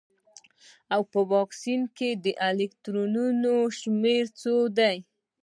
او 0.93 1.01
په 1.11 1.19
اکسیجن 1.43 1.81
کې 1.97 2.09
د 2.23 2.25
الکترونونو 2.49 3.53
شمیر 3.79 4.25
څو 4.41 4.55
دی 4.77 4.97